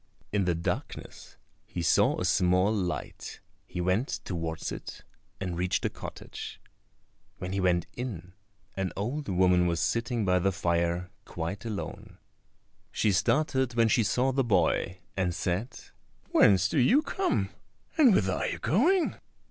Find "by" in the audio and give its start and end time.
10.25-10.39